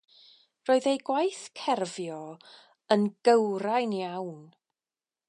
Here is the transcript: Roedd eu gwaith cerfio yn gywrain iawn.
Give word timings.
Roedd 0.69 0.87
eu 0.91 0.95
gwaith 1.09 1.41
cerfio 1.61 2.17
yn 2.97 3.05
gywrain 3.29 3.95
iawn. 4.01 4.41